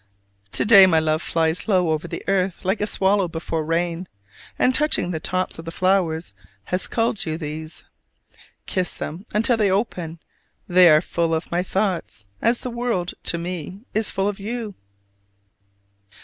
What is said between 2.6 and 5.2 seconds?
like a swallow before rain, and touching the